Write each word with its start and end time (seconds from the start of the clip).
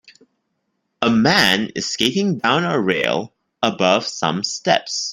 A 1.03 1.11
man 1.11 1.69
is 1.75 1.87
skating 1.87 2.39
down 2.39 2.63
a 2.63 2.79
rail 2.81 3.35
above 3.61 4.07
some 4.07 4.43
steps. 4.43 5.09